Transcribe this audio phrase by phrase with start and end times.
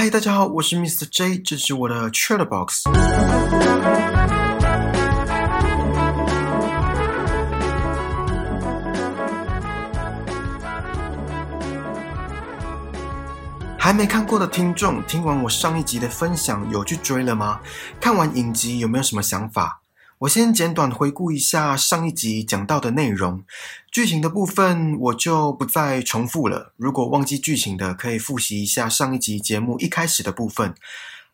[0.00, 1.08] 嗨，大家好，我是 Mr.
[1.10, 2.84] J，这是我的 Chat Box。
[13.76, 17.58] 还没看过的听众，听完我上一集的分享，有去追了吗？
[18.00, 19.80] 看完影集有没有什么想法？
[20.20, 23.44] 我先简短回顾一下上一集讲到的内容，
[23.92, 26.74] 剧情的部分我就不再重复了。
[26.76, 30.74] 如果忘记剧情的，可以复习一下上一集节目一开始的部分。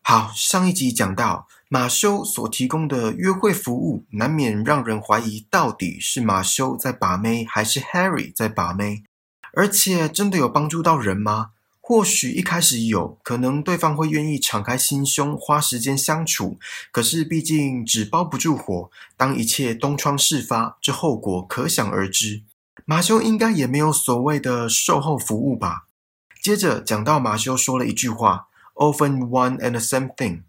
[0.02, 9.04] 好，上一集讲到马修所提供的约会服务，难免让人怀疑到底是马修在把妹，还是 Harry 在把妹，
[9.54, 11.52] 而且真的有帮助到人吗？
[11.86, 16.58] 或许一开始有可能对方会愿意敞开心胸，花时间相处。
[16.90, 22.42] 可是毕竟纸包不住火，当一切东窗事发，这后果可想而知。
[22.86, 25.84] 马修应该也没有所谓的售后服务吧？
[26.42, 28.46] 接着讲到马修说了一句话
[28.76, 30.44] ：“Often one and the same thing。”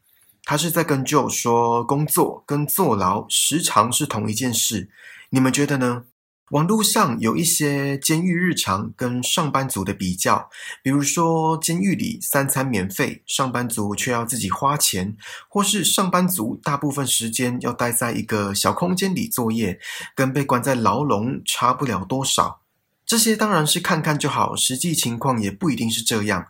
[0.45, 4.89] 他是在跟 Joe 说，工作跟坐牢时常是同一件事。
[5.31, 6.05] 你们觉得呢？
[6.51, 10.47] 网络上有一些监狱日常跟上班族的比较，
[10.83, 15.17] 比如说监狱里三餐免费，上班族却要自己花钱，
[15.49, 19.79] 或是上班族大部分时间要待在一个小空间里作业，
[20.13, 22.61] 跟被关在牢笼差不了多少。
[23.07, 26.47] 这些当然是看看就好，实际情况也不一定是这样。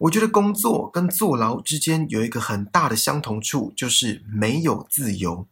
[0.00, 5.46] 我觉得工作跟坐牢之间有一个很大的相同处，就是没有自由。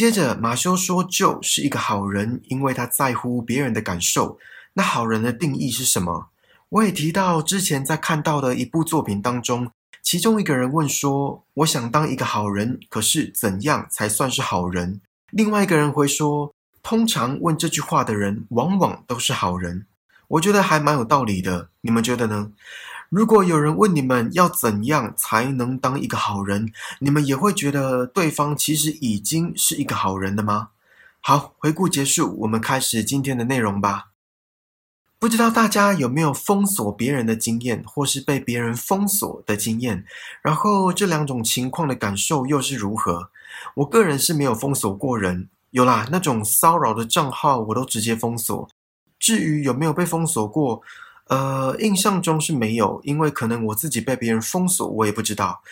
[0.00, 4.38] 接着，马修说就是一个好人，因为他在乎别人的感受。
[4.72, 6.30] 那好人的定义是什么？
[6.70, 9.70] 我也提到之前在看到的一部作品当中，
[10.00, 19.84] 其中一个人问说：“我想当一个好人，可是怎样才算是好人？”另外一个人回说：“通常问这句话的人，往往都是好人。”
[20.30, 22.52] 我觉得还蛮有道理的，你们觉得呢？
[23.08, 30.68] 如果有人问你们要怎样才能当一个好人，你们也会觉得对方其实已经是一个好人的吗？
[31.20, 34.10] 好，回顾结束，我们开始今天的内容吧。
[35.18, 40.04] 不知道大家有没有封锁别人的经验，或是被别人封锁的经验？
[40.42, 43.30] 然后这两种情况的感受又是如何？
[43.74, 48.68] 我个人是没有封锁过人，有啦，那种骚扰的账号我都直接封锁。
[49.20, 50.82] 至于有没有被封锁过？
[51.28, 55.62] 呃，印象中是没有，因为可能我自己被别人封锁，我也不知道。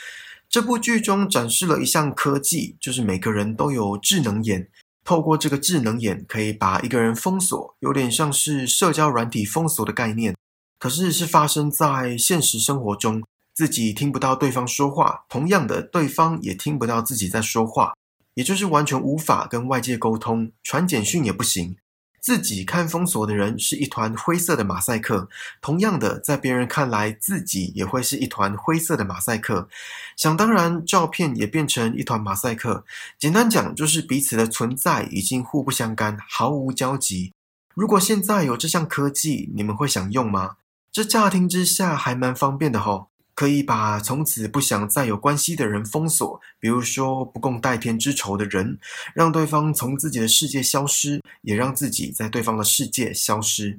[0.48, 4.68] 这部剧中展示了一项科技，就是每个人都有智能眼，
[5.04, 10.36] 透过这个智能眼可以把一个人封锁，有点像是社交软体封锁的概念。
[10.78, 17.94] 可是是发生在现实生活中，自己听不到对方说话，同样的，对方也听不到自己在说话，
[18.34, 21.76] 也就是完全无法跟外界沟通，传简讯也不行。
[22.28, 25.30] 自己看封锁的人是一团灰色的马赛克，
[25.62, 29.66] 同样的，在别人看来，自己也会是一团灰色的马赛克。
[30.14, 32.84] 想当然，照片也变成一团马赛克。
[33.18, 37.32] 简单讲，就是彼此的存在已经互不相干，毫无交集。
[37.74, 40.56] 如果现在有这项科技，你们会想用吗？
[40.92, 43.08] 这乍听之下还蛮方便的吼。
[43.38, 48.80] 可以把从此不想再有关系的人封锁，比如说不共戴天之仇的人，
[49.14, 53.78] 让对方从自己的世界消失，也让自己在对方的世界消失。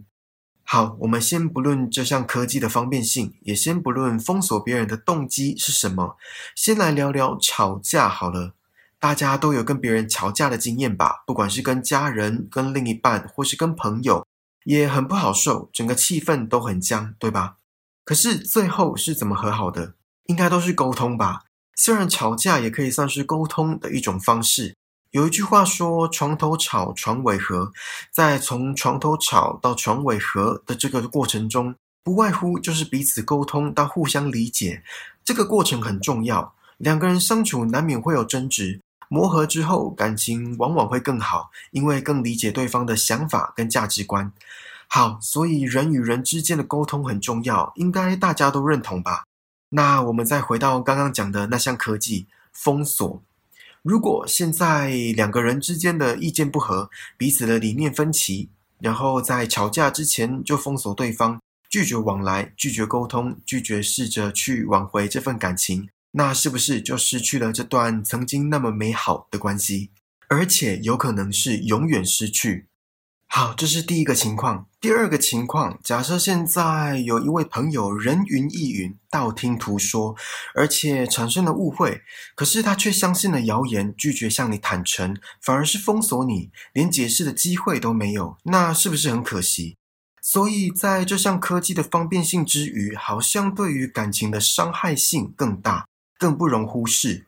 [0.63, 6.15] 好，我们先不论这项科技的方便性，也先不论封锁别人的动机是什么，
[6.55, 8.53] 先来聊聊吵架好了。
[8.97, 11.25] 大家都有跟别人吵架的经验吧？
[11.27, 14.25] 不管是跟家人、跟另一半，或是跟朋友，
[14.63, 17.57] 也很不好受，整个气氛都很僵，对吧？
[18.03, 19.93] 可是最后是怎么和好的？
[20.25, 21.43] 应该都是沟通吧。
[21.75, 24.75] 虽然吵架也可以算是沟通的一种方式。
[25.11, 27.71] 有一句话说：“床头吵，床尾和。”
[28.13, 31.73] 在从床头吵到床尾和的这个过程中，
[32.03, 34.83] 不外乎就是彼此沟通到互相理解。
[35.25, 36.53] 这个过程很重要。
[36.77, 38.79] 两个人相处难免会有争执，
[39.09, 44.31] 磨合之后感情往往会更好，因为更理解对方的想法跟价值观。
[44.91, 49.23] 好，所以人与人之间的沟通很重要，应该大家都认同吧？
[49.69, 53.21] 那我们再回到刚刚讲的那项科技——封锁。
[53.83, 58.49] 如果现在两个人之间的意见不合，彼此的理念分歧，
[58.79, 69.91] 然后在吵架之前就封锁对方，拒绝往来，拒绝沟通，拒绝试着去挽回这份感情，那是不是就失去了这段曾经那么美好的关系？
[70.27, 72.65] 而且有可能是永远失去。
[73.31, 74.65] 好，这是第一个情况。
[74.81, 80.15] 第二个情况，假设现在有一位朋友人云亦云、道听途说，
[80.55, 82.01] 而且产生了误会，
[82.33, 89.77] 可是他却相信了谣言，拒绝向你坦诚，反而是封锁你，连解释的机会都没有，那是不是很可惜？
[90.21, 95.85] 所以在这项科技的方便性之余，好像对于感情的伤害性更大，
[96.17, 97.27] 更不容忽视。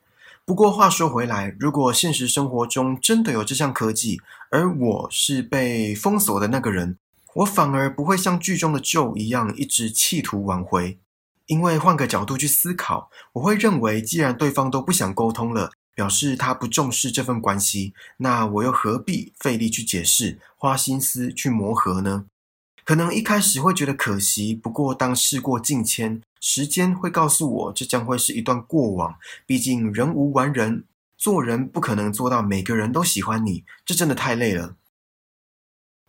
[0.51, 4.19] 不过话说回来，如果现实生活中真的有这项科技，
[4.49, 6.97] 而我是被封锁的那个人，
[7.35, 10.99] 我反而不会像剧中的 Joe 一样一直企图挽回，
[11.45, 22.25] 因为换个角度去思考，我会认为，既然对方都不想沟通了，表示他不重视这份关系，那我又何必费力去解释、花心思去磨合呢？
[22.91, 29.15] 可能一开始会觉得可惜，不过当事过境迁，时间会告诉我，这将会是一段过往。
[29.45, 30.83] 毕竟人无完人，
[31.17, 34.75] 做人不可能做到每个人都喜欢你，这真的太累了。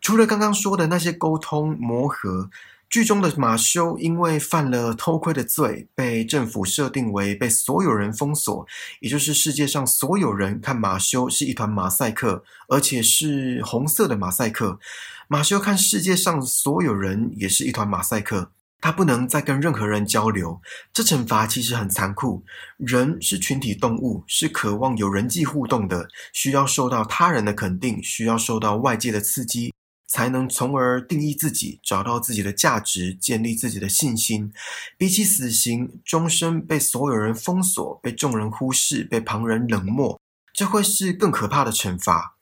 [0.01, 2.51] 除了刚刚说的那些沟通磨合，
[2.93, 8.67] 剧中的马修因为犯了偷窥的罪，被政府设定为被所有人封锁，
[9.01, 14.79] 也就是世界上所有人看马修是一团马赛克，而且是红色的马赛克。
[15.27, 20.61] 马修看世界上所有人也是一团马赛克，他不能再跟任何人交流。
[20.93, 22.45] 这惩罚其实很残酷。
[22.77, 29.73] 人是群体动物，是渴望有人际互动的，需要受到他人的肯定，需要受到外界的刺激。
[30.13, 34.53] 才能从而定义自己，找到自己的价值，建立自己的信心。
[34.99, 40.21] 比起死刑，终身被所有人封锁，被众人忽视，被旁人冷漠，
[40.53, 42.37] 这会是更可怕的惩罚。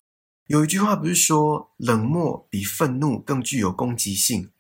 [0.49, 4.51] 有一句话不是说，冷漠比愤怒更具有攻击性。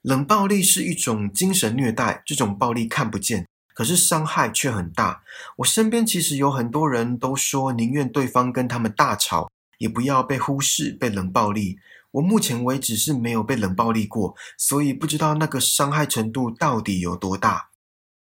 [0.00, 5.22] 冷暴力是一种精神虐待，这种暴力看不见，可是伤害却很大。
[5.56, 11.78] 我身边其实有很多人都说，宁愿对方跟他们大吵，也不要被忽视，被冷暴力。
[12.14, 17.70] 我目前为止是没有被冷暴力过，所以不知道那个伤害程度到底有多大。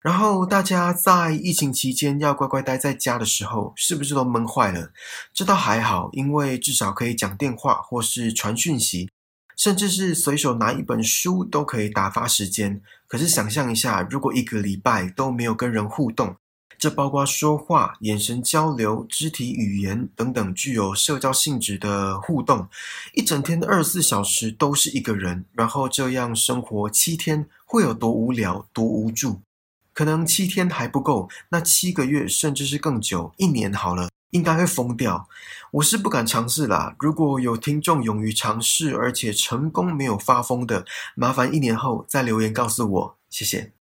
[0.02, 4.92] 然后大家在疫情期间要乖乖待在家的时候，是不是都闷坏了？
[5.34, 9.10] 这倒还好，因为至少可以讲电话或是传讯息，
[9.58, 12.82] 甚至是随手拿一本书都可以打发时间。
[13.08, 16.36] 可是想象一下，如果一个礼拜都没有跟人互动，
[16.78, 22.68] 这包括说话、眼神交流、肢体语言等等具有社交性质的互动，
[23.14, 29.42] 一整天的二十四小时都是一个人，然后这样生活七天，会有多无聊、多无助？
[29.94, 35.28] 可能七天还不够，那七个月甚至是更久，一年好了，应该会疯掉。
[35.72, 36.96] 我是不敢尝试啦。
[36.98, 40.86] 如果有听众勇于尝试，而且成功没有发疯的，
[41.16, 43.74] 麻烦一年后再留言告诉我，谢谢。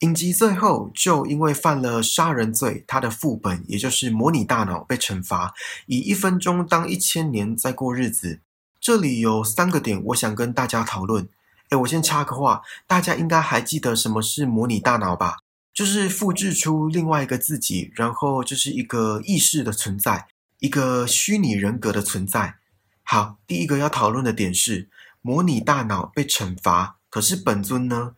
[0.00, 5.52] 影集最后，就因为犯了杀人罪，他的副本也就是模拟大脑被惩罚，
[5.86, 8.38] 以一分钟当一千年在过日子。
[8.80, 11.28] 这里有三个点，我想跟大家讨论。
[11.70, 15.38] 哎，我先插个话，大家应该还记得什么是模拟大脑吧？
[15.74, 20.28] 就是复制出另外一个自己，然后就是一个意识的存在，
[20.60, 22.54] 一个虚拟人格的存在。
[23.02, 24.88] 好，第一个要讨论的点是
[25.22, 28.14] 模拟大脑被惩罚，可是本尊呢？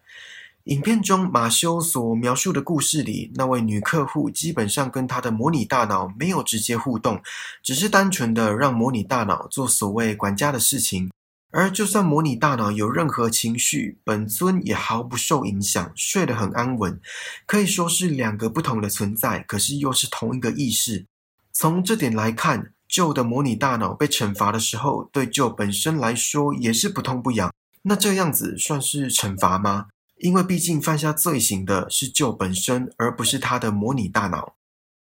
[0.65, 7.23] 影片中马修所描述的故事里，那位女客户基本上跟她的模拟大脑没有直接互动，
[7.63, 11.11] 只是单纯的让模拟大脑做所谓管家的事情。
[11.51, 17.01] 而就算模拟大脑有任何情绪，本尊也毫不受影响，睡得很安稳。
[17.47, 21.07] 可以说是两个不同的存在，可是又是同一个意识。
[21.53, 27.51] 从这点来看，旧的模拟大脑被惩罚的时候，对旧本身来说也是不痛不痒。
[27.83, 29.87] 那这样子算是惩罚吗？
[30.21, 34.57] 因为毕竟犯下罪行的是旧本身，而不是他的模拟大脑。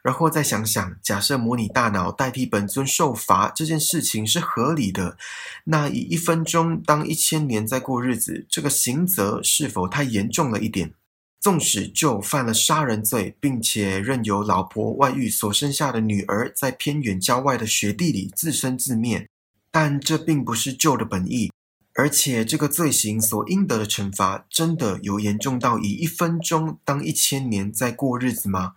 [0.03, 5.17] 然后再想想，假设模拟大脑代替本尊受罚这件事情是合理的，
[5.65, 10.95] 那以一分钟当一千年在过日子，这个刑责是否太严重了一点？
[11.41, 19.29] 纵使就犯了杀人罪，并且任由老婆外遇所生下的女儿在偏远郊外的雪地里自生自灭，
[19.71, 21.51] 但这并不是旧的本意。
[21.99, 28.75] 而且，这个罪行所应得的惩罚，真的有严重到以一分钟当一千年在过日子吗？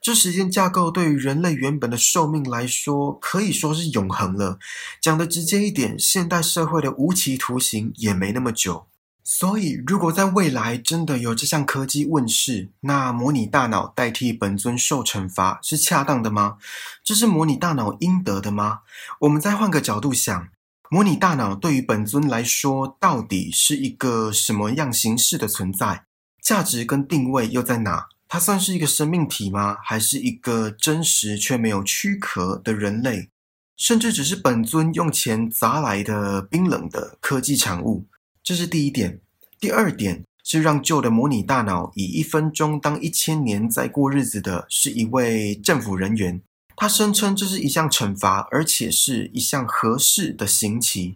[0.00, 4.60] 这时间架构对于人类原本的寿命来说，可以说是永恒了。
[5.00, 8.86] 讲的直接一点，现代社会的无期徒刑也没那么久。
[9.24, 16.58] 所以，如果在未来真的有这项科技问世，那模拟大脑代替本尊受惩罚是恰当的吗？
[17.02, 18.80] 这是模拟大脑应得的吗？
[19.22, 20.48] 我们再换个角度想。
[20.92, 26.06] 模拟大脑对于本尊来说，到底是一个什么样形式的存在？
[26.42, 28.08] 价值跟定位又在哪？
[28.26, 29.76] 它算是一个生命体吗？
[29.84, 33.30] 还是一个真实却没有躯壳的人类？
[33.76, 38.08] 甚至只是本尊用钱砸来的冰冷的科技产物？
[38.42, 39.20] 这是第一点。
[39.60, 46.42] 第二点是让旧的模拟大脑以一分钟当一千年在过日子的，是一位政府人员。
[46.80, 51.14] 他声称这是一项惩罚，而且是一项合适的刑期。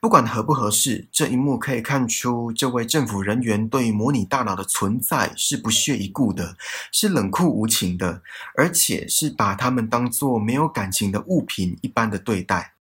[0.00, 6.56] 不管合不合适，这一幕可以看出这位政府人员对模拟大脑的存在是不屑一顾的，
[6.90, 8.22] 是冷酷无情的，
[8.56, 12.74] 而且是把他们当作没有感情的物品一般的对待。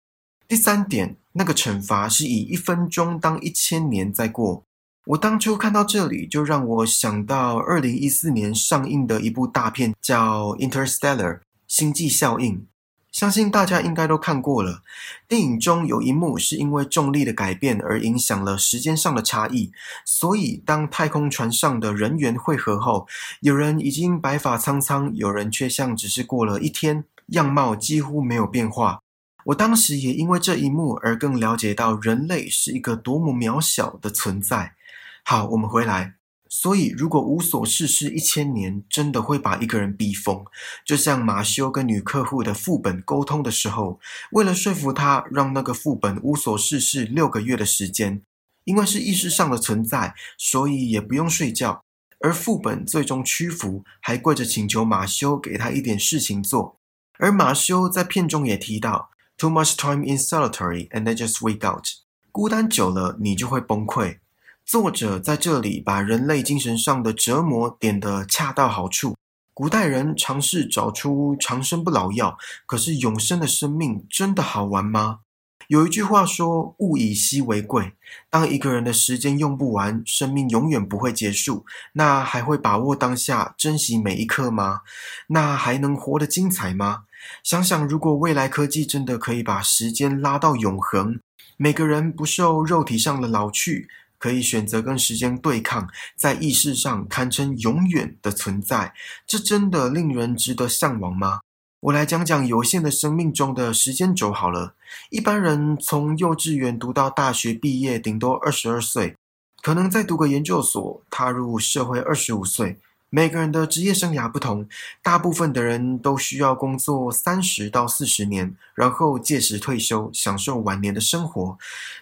[0.47, 4.63] 第三点，那个惩罚是以一分钟当一千年在过。
[5.05, 11.35] 我当初看到这里，就让我想到二零一四年上映的一部大片，叫《Interstellar》
[11.73, 12.67] 星际效应。
[13.11, 14.83] 相信大家应该都看过了。
[15.27, 19.71] 电影中有一幕是因为重力的改变而影响了时间上的差异，
[20.05, 23.07] 所以当太空船上的人员汇合后，
[23.39, 28.99] 有人已经白发苍苍，有人却像只是过了一天，样貌几乎没有变化。
[29.45, 34.75] 我当时也因为这一幕而更了解到人类是一个多么渺小的存在。
[35.23, 36.13] 好，我们回来。
[36.55, 40.45] 所以，如果无所事事一千年，真的会把一个人逼疯。
[40.85, 43.99] 就像马修跟女客户的副本沟通的时候，
[44.33, 48.21] 为了说服他，让那个副本无所事事六个月的时间，
[48.65, 51.83] 因为是意识上的存在，所以也不用睡觉。
[52.19, 56.77] 而副本最终屈服，还跪着请求马修给他一点事情做。
[57.17, 61.87] 而马修在片中也提到：“Too much time in solitary, and then just wake out。
[62.31, 64.19] 孤单久了，你就会崩溃。”
[64.65, 69.15] 作者在这里把人类精神上的折磨点得恰到好处。
[69.53, 75.19] 古代人尝试找出长生不老药，可是永生的生命真的好玩吗？
[75.67, 77.93] 有一句话说：“物以稀为贵。”
[78.31, 84.81] 当一个人的时间用不完，生命永远不会结束，那还会把握当下，珍惜每一刻吗？
[85.27, 87.03] 那还能活得精彩吗？
[87.43, 91.19] 想想，如果未来科技真的可以把时间拉到永恒，
[91.57, 93.87] 每个人不受肉体上的老去。
[94.23, 98.93] 可以选择跟时间对抗，在意识上堪称永远的存在，
[99.27, 101.41] 这真的令人值得向往吗？
[101.81, 104.75] 我来讲讲有限的生命中的时间轴好了。
[105.09, 109.17] 一般人从幼稚园读到大学毕业，顶多二十二岁，
[109.61, 112.79] 可能再读个研究所，踏入社会二十五岁。
[113.15, 114.67] 每个人的职业生涯不同，
[115.03, 121.55] 大部分的人都需要工作三十到四十年，然后届时退休，享受晚年的生活。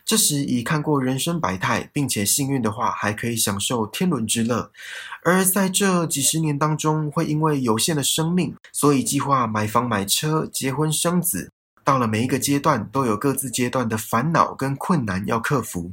[0.05, 4.71] 这时已看过人生百态，并且幸运的话，还可以享受天伦之乐。
[5.25, 11.51] 而在这几十年当中，会因为有限的生命，所以计划买房买车、结婚生子。
[11.83, 15.91] 到了每一个阶段，都有各自阶段的烦恼跟困难要克服。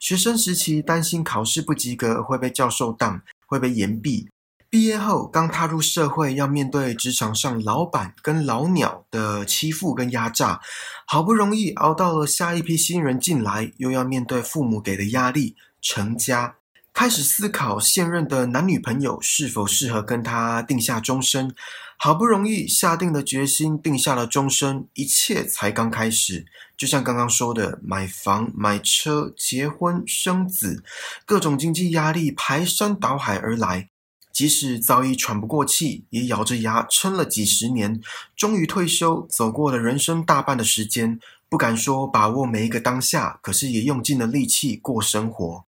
[0.00, 4.26] 学生时期担心考试不及格会被教授当，会被延毕。
[4.74, 10.60] 毕业后，刚踏入社会，要面对职场上老板跟老鸟的欺负跟压榨，
[11.06, 16.56] 好不容易熬到了下一批新人进来，又要面对父母给的压力，成家，
[16.92, 21.54] 开始思考现任的男女朋友是否适合跟他定下终身，
[21.96, 26.46] 好不容易下定了决心，定下了终身，一切才刚开始。
[26.76, 30.82] 就像刚刚说的，买房、买车、结婚、生子，
[31.24, 33.90] 各种经济压力排山倒海而来。
[34.34, 38.00] 即使早已喘不过气，也咬着牙撑了几十年，
[38.34, 41.20] 终于退休，走过了人生大半的时间。
[41.48, 45.64] 不敢说把握每一个当下，可是也用尽了力气过生活。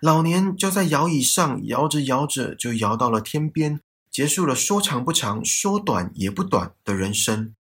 [0.00, 3.78] 老年就在摇椅上摇着摇着，就摇到了天边，
[4.10, 7.54] 结束了说长不长、说短也不短的人生。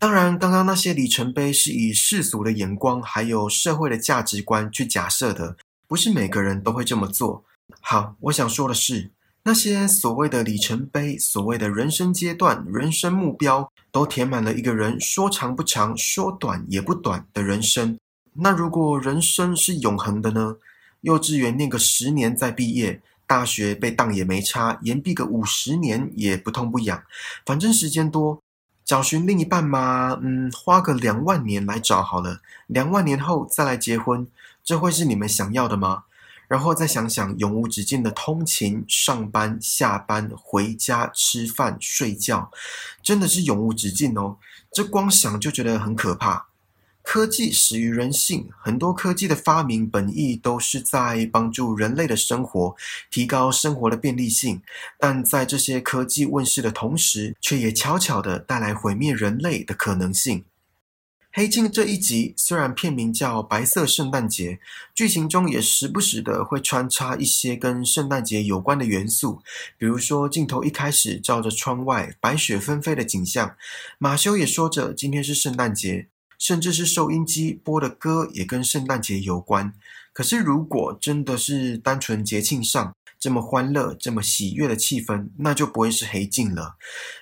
[0.00, 5.56] 当然，刚刚那些里程碑是以世俗的眼光，还有社会的价值观去假设的，
[5.86, 7.44] 不是每个人都会这么做。
[7.80, 9.12] 好，我想说的是。
[9.44, 17.98] 那些所谓的里程碑、所谓的人生阶段、人生目标，都填满了一个人说长不长、说短也不短的人生。
[18.34, 20.56] 那如果人生是永恒的呢？
[21.00, 27.02] 幼稚园念个十年再毕业，大学被当也没差，延毕个五十年也不痛不痒，
[27.44, 28.40] 反正时间多。
[28.84, 34.26] 找寻另一半嘛，嗯，花个两万年来找好了，两万年后再来结婚，
[34.62, 36.04] 这会是你们想要的吗？
[36.52, 42.50] 然后再想想永无止境的通勤、上班、下班、回家、吃饭、睡觉，
[43.02, 44.36] 真的是永无止境哦！
[44.70, 46.48] 这光想就觉得很可怕。
[47.02, 52.76] 科技始于人性，很多科技的发明本意都是在帮助人类的生活，
[53.10, 54.60] 提高生活的便利性。
[54.98, 60.44] 但在这些科技问世的同时，却也悄悄地带来毁灭人类的可能性。
[61.34, 64.52] 黑镜这一集虽然片名叫《白色圣诞节》，
[64.94, 69.40] 剧情中也时不时的会穿插一些跟圣诞节有关的元素，
[69.78, 73.56] 比如说镜头一开始照着窗外白雪纷飞的景象，
[73.96, 76.08] 马修也说着今天是圣诞节，
[76.38, 79.72] 甚至是收音机播的歌也跟圣诞节有关。
[80.12, 86.74] 可是如果真的是单纯节庆上，这么欢乐、这么喜悦的气氛，那就不会是黑镜了。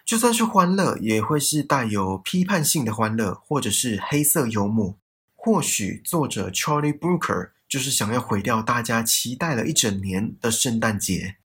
[0.06, 4.96] 就算是欢乐，也会是带有批判性的欢乐，或者是黑色幽默。
[5.36, 11.36] 或许作者 Charlie Brooker 就是想要毁掉大家期待了一整年的圣诞节。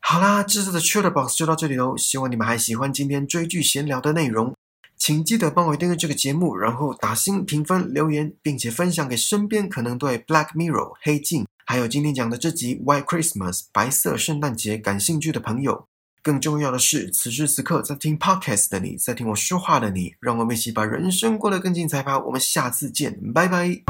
[0.00, 1.96] 好啦，这次的 c h i l l Box 就到这里喽。
[1.96, 4.52] 希望你们还喜欢今天追剧闲聊的内容，
[4.96, 15.86] 请记得帮我订阅这个节目，然后打星评分、留言，并且分享给身边可能对 Black Mirror 黑镜，还有今天讲的这集 White Christmas 白色圣诞节感兴趣的朋友。
[16.22, 22.18] 更重要的是，此时此刻在听 Podcast 的你，在听我说话的你，让我们一起把人生过得更精彩吧。
[22.18, 23.82] 我们下次见，拜拜。